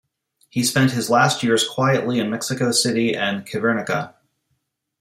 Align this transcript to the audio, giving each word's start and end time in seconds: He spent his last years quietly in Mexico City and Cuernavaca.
He 0.49 0.63
spent 0.63 0.93
his 0.93 1.11
last 1.11 1.43
years 1.43 1.63
quietly 1.69 2.17
in 2.19 2.31
Mexico 2.31 2.71
City 2.71 3.13
and 3.15 3.45
Cuernavaca. 3.47 4.15